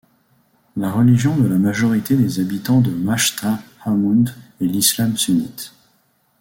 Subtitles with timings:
[0.77, 5.75] La religion de la majorité des habitants de Machta Hammoud est l'islam sunnite.